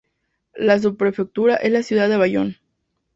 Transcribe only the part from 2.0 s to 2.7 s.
de Avallon.